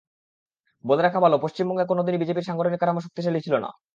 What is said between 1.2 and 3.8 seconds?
ভালো, পশ্চিমবঙ্গে কোনো দিনই বিজেপির সাংগঠনিক কাঠামো শক্তিশালী ছিল না।